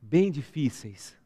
[0.00, 1.20] bem difíceis.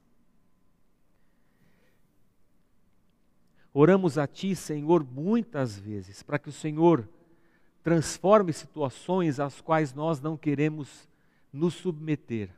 [3.78, 7.06] Oramos a Ti, Senhor, muitas vezes, para que o Senhor
[7.82, 11.06] transforme situações às quais nós não queremos
[11.52, 12.48] nos submeter,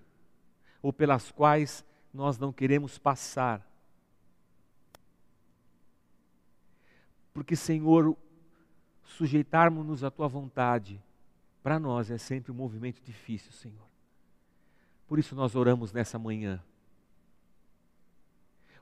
[0.80, 3.68] ou pelas quais nós não queremos passar.
[7.34, 8.16] Porque, Senhor,
[9.02, 11.02] sujeitarmos-nos à tua vontade,
[11.64, 13.88] para nós é sempre um movimento difícil, Senhor.
[15.08, 16.62] Por isso nós oramos nessa manhã.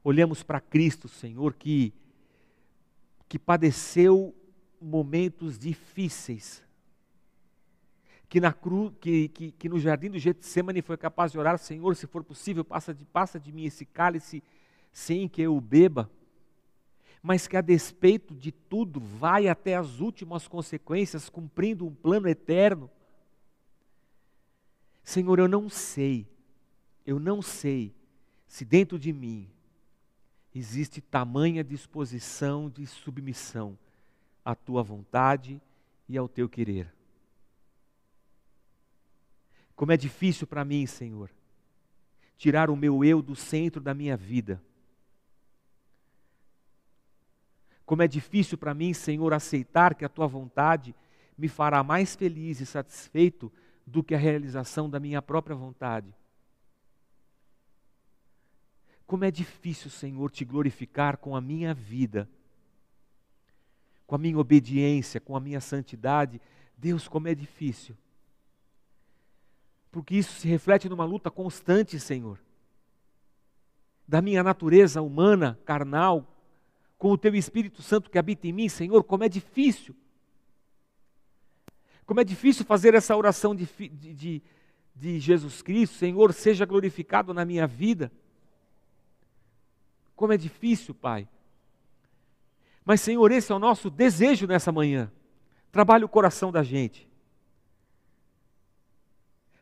[0.04, 1.94] Olhamos para Cristo, Senhor, que,
[3.28, 4.34] que padeceu
[4.80, 6.64] momentos difíceis
[8.28, 11.94] que, na cru, que, que, que no jardim do Getsemane foi capaz de orar, Senhor,
[11.94, 14.42] se for possível, passa de, passa de mim esse cálice
[14.92, 16.10] sem que eu o beba,
[17.22, 22.90] mas que a despeito de tudo vai até as últimas consequências, cumprindo um plano eterno.
[25.04, 26.26] Senhor, eu não sei
[27.06, 27.94] eu não sei
[28.48, 29.48] se dentro de mim
[30.58, 33.78] existe tamanha disposição de submissão
[34.44, 35.60] à tua vontade
[36.08, 36.92] e ao teu querer.
[39.74, 41.30] Como é difícil para mim, Senhor,
[42.38, 44.62] tirar o meu eu do centro da minha vida.
[47.84, 50.94] Como é difícil para mim, Senhor, aceitar que a tua vontade
[51.36, 53.52] me fará mais feliz e satisfeito
[53.86, 56.14] do que a realização da minha própria vontade.
[59.06, 62.28] Como é difícil, Senhor, te glorificar com a minha vida,
[64.06, 66.40] com a minha obediência, com a minha santidade.
[66.76, 67.96] Deus, como é difícil.
[69.90, 72.38] Porque isso se reflete numa luta constante, Senhor,
[74.06, 76.36] da minha natureza humana, carnal,
[76.98, 79.94] com o teu Espírito Santo que habita em mim, Senhor, como é difícil.
[82.04, 84.42] Como é difícil fazer essa oração de, de,
[84.94, 88.12] de, Jesus Cristo, Senhor, seja glorificado na minha vida.
[90.16, 91.28] Como é difícil, Pai.
[92.84, 95.12] Mas, Senhor, esse é o nosso desejo nessa manhã.
[95.70, 97.06] Trabalha o coração da gente.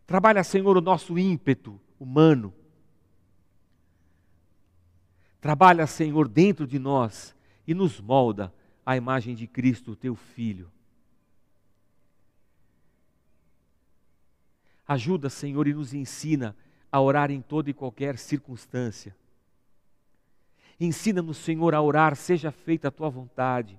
[0.06, 2.54] Trabalha, Senhor, o nosso ímpeto humano.
[5.40, 7.34] Trabalha, Senhor, dentro de nós
[7.66, 8.54] e nos molda
[8.86, 10.70] a imagem de Cristo, teu Filho.
[14.86, 16.54] Ajuda, Senhor, e nos ensina
[16.92, 19.16] a orar em toda e qualquer circunstância.
[20.80, 23.78] Ensina-nos, Senhor, a orar, seja feita a tua vontade.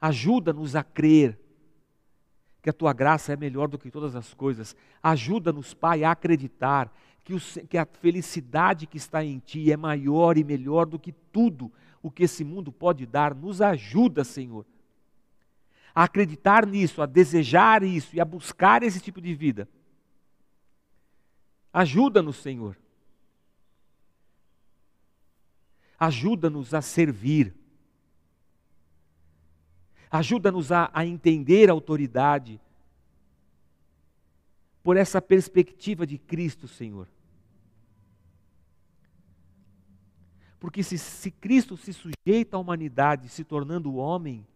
[0.00, 1.38] Ajuda-nos a crer
[2.62, 4.76] que a tua graça é melhor do que todas as coisas.
[5.02, 6.92] Ajuda-nos, Pai, a acreditar
[7.24, 11.12] que, o, que a felicidade que está em Ti é maior e melhor do que
[11.12, 11.72] tudo
[12.02, 13.34] o que esse mundo pode dar.
[13.34, 14.66] Nos ajuda, Senhor,
[15.94, 19.68] a acreditar nisso, a desejar isso e a buscar esse tipo de vida.
[21.72, 22.76] Ajuda-nos, Senhor.
[26.00, 27.54] Ajuda-nos a servir.
[30.10, 32.58] Ajuda-nos a, a entender a autoridade
[34.82, 37.06] por essa perspectiva de Cristo, Senhor.
[40.58, 44.46] Porque se, se, Cristo se sujeita à humanidade, se tornando homem,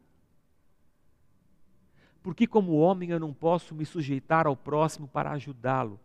[2.23, 6.01] por que, como homem, eu não posso me sujeitar ao próximo para ajudá-lo?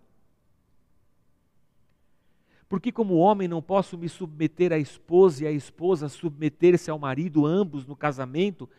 [2.70, 7.00] Por que, como homem, não posso me submeter à esposa e a esposa submeter-se ao
[7.00, 8.70] marido, ambos no casamento,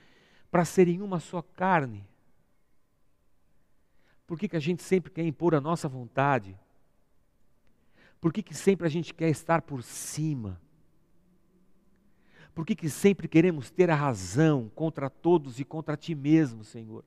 [0.49, 2.07] para serem uma só carne?
[4.29, 6.57] Por que, que a gente sempre quer impor a nossa vontade?
[8.21, 10.61] Por que, que sempre a gente quer estar por cima?
[12.55, 17.05] Por que, que sempre queremos ter a razão contra todos e contra ti mesmo, Senhor?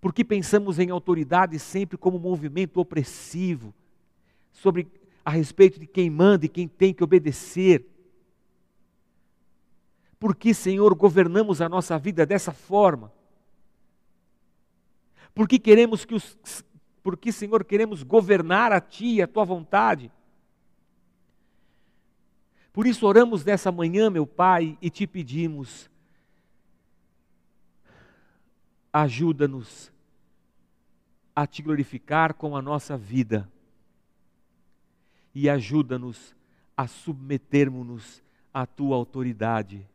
[0.00, 3.74] Por que pensamos em autoridade sempre como movimento opressivo,
[4.52, 4.88] sobre
[5.24, 7.86] a respeito de quem manda e quem tem que obedecer.
[10.18, 13.12] Por que, Senhor, governamos a nossa vida dessa forma?
[15.34, 16.36] Por que queremos que os
[17.02, 20.12] por que, Senhor, queremos governar a ti e a tua vontade?
[22.74, 25.90] Por isso oramos nessa manhã, meu Pai, e te pedimos
[28.92, 29.90] ajuda-nos
[31.34, 33.48] a te glorificar com a nossa vida
[35.34, 36.34] e ajuda-nos
[36.76, 38.22] a submetermos-nos
[38.52, 39.86] à tua autoridade.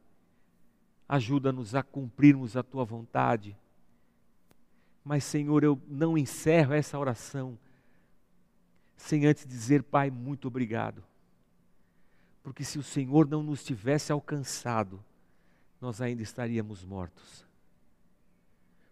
[1.08, 3.56] Ajuda-nos a cumprirmos a tua vontade.
[5.04, 7.58] Mas, Senhor, eu não encerro essa oração
[8.98, 11.04] sem antes dizer, Pai, muito obrigado.
[12.42, 15.04] Porque se o Senhor não nos tivesse alcançado,
[15.82, 17.46] nós ainda estaríamos mortos.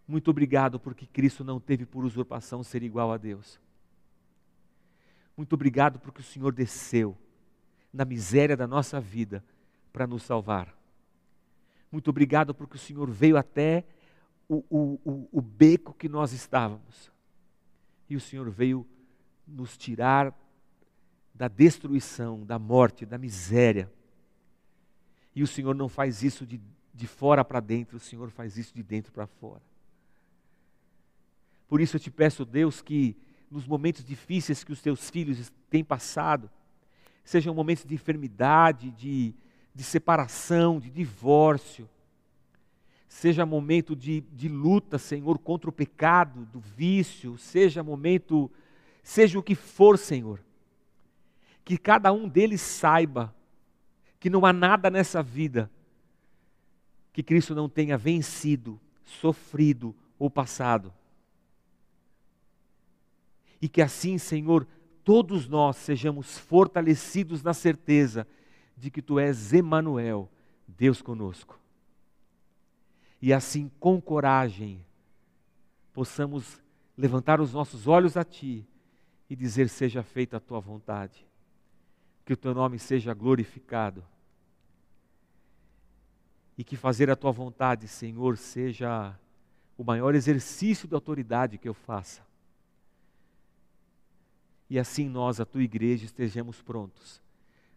[0.07, 3.59] Muito obrigado porque Cristo não teve por usurpação ser igual a Deus.
[5.35, 7.17] Muito obrigado porque o Senhor desceu
[7.91, 9.43] na miséria da nossa vida
[9.91, 10.75] para nos salvar.
[11.91, 13.85] Muito obrigado porque o Senhor veio até
[14.47, 17.11] o, o, o, o beco que nós estávamos.
[18.09, 18.85] E o Senhor veio
[19.47, 20.33] nos tirar
[21.33, 23.91] da destruição, da morte, da miséria.
[25.35, 26.61] E o Senhor não faz isso de,
[26.93, 29.61] de fora para dentro, o Senhor faz isso de dentro para fora.
[31.67, 33.15] Por isso eu te peço, Deus, que
[33.53, 36.49] nos momentos difíceis que os teus filhos têm passado,
[37.23, 39.35] sejam momentos de enfermidade, de,
[39.75, 41.87] de separação, de divórcio,
[43.07, 48.51] seja momento de, de luta, Senhor, contra o pecado, do vício, seja momento,
[49.03, 50.43] seja o que for, Senhor,
[51.63, 53.33] que cada um deles saiba
[54.19, 55.69] que não há nada nessa vida
[57.13, 60.91] que Cristo não tenha vencido, sofrido ou passado
[63.63, 64.67] E que assim, Senhor,
[65.05, 68.27] todos nós sejamos fortalecidos na certeza
[68.75, 70.29] de que Tu és Emanuel,
[70.67, 71.57] Deus conosco.
[73.21, 74.85] E assim, com coragem,
[75.93, 76.61] possamos
[76.97, 78.67] levantar os nossos olhos a Ti
[79.29, 81.25] e dizer: Seja feita a Tua vontade,
[82.25, 84.03] que o Teu nome seja glorificado
[86.57, 89.17] e que fazer a Tua vontade, Senhor, seja
[89.77, 92.32] o maior exercício de autoridade que eu faça.
[94.73, 97.21] E assim nós, a Tua igreja, estejamos prontos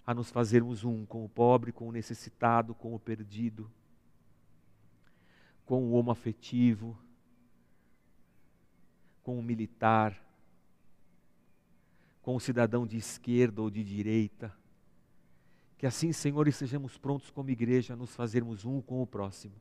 [0.07, 3.71] a nos fazermos um com o pobre, com o necessitado, com o perdido,
[5.67, 6.99] com o homo afetivo,
[9.23, 10.19] com o militar,
[12.23, 14.51] com o cidadão de esquerda ou de direita.
[15.77, 19.61] Que assim, Senhor, estejamos prontos como igreja a nos fazermos um com o próximo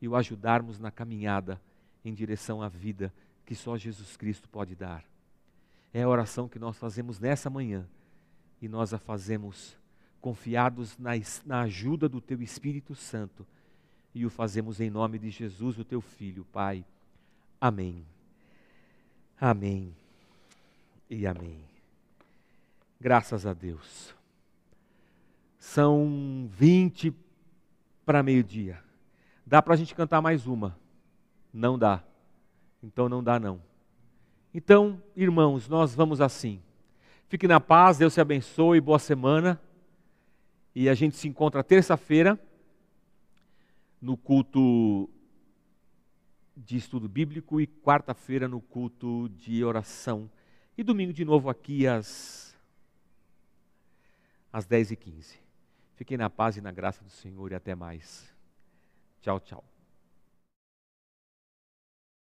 [0.00, 1.60] e o ajudarmos na caminhada
[2.04, 3.12] em direção à vida
[3.44, 5.12] que só Jesus Cristo pode dar.
[5.94, 7.88] É a oração que nós fazemos nessa manhã
[8.60, 9.76] e nós a fazemos
[10.20, 11.12] confiados na,
[11.46, 13.46] na ajuda do Teu Espírito Santo
[14.12, 16.84] e o fazemos em nome de Jesus, o Teu Filho, Pai.
[17.60, 18.04] Amém.
[19.40, 19.94] Amém
[21.08, 21.60] e amém.
[23.00, 24.14] Graças a Deus.
[25.58, 27.14] São 20
[28.04, 28.82] para meio-dia.
[29.46, 30.76] Dá para a gente cantar mais uma?
[31.52, 32.02] Não dá.
[32.82, 33.60] Então não dá, não.
[34.54, 36.62] Então, irmãos, nós vamos assim.
[37.26, 39.60] Fique na paz, Deus te abençoe, boa semana.
[40.72, 42.38] E a gente se encontra terça-feira
[44.00, 45.10] no culto
[46.56, 50.30] de estudo bíblico e quarta-feira no culto de oração.
[50.78, 52.56] E domingo de novo aqui às,
[54.52, 55.34] às 10h15.
[55.96, 58.32] Fiquem na paz e na graça do Senhor e até mais.
[59.20, 59.73] Tchau, tchau.